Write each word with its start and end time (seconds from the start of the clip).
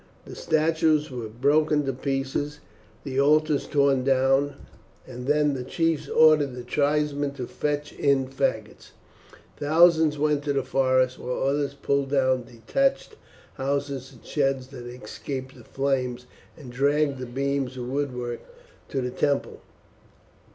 The 0.25 0.33
statues 0.35 1.11
were 1.11 1.27
broken 1.27 1.85
to 1.85 1.93
pieces, 1.93 2.59
the 3.03 3.19
altars 3.19 3.67
torn 3.67 4.03
down, 4.03 4.55
and 5.05 5.27
then 5.27 5.53
the 5.53 5.63
chiefs 5.63 6.09
ordered 6.09 6.55
the 6.55 6.63
tribesmen 6.63 7.33
to 7.35 7.45
fetch 7.45 7.93
in 7.93 8.27
faggots. 8.27 8.93
Thousands 9.57 10.17
went 10.17 10.41
to 10.45 10.53
the 10.53 10.63
forest, 10.63 11.19
while 11.19 11.43
others 11.43 11.75
pulled 11.75 12.09
down 12.09 12.45
detached 12.45 13.15
houses 13.57 14.11
and 14.11 14.25
sheds 14.25 14.69
that 14.69 14.87
had 14.87 15.03
escaped 15.03 15.55
the 15.55 15.63
flames, 15.63 16.25
and 16.57 16.71
dragged 16.71 17.19
the 17.19 17.27
beams 17.27 17.77
and 17.77 17.91
woodwork 17.93 18.39
to 18.89 19.01
the 19.01 19.11
temple. 19.11 19.61